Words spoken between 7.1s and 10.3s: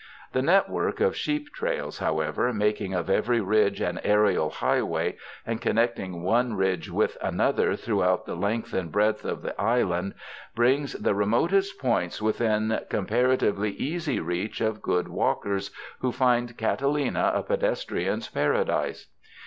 another throughout the length and breadth of the island,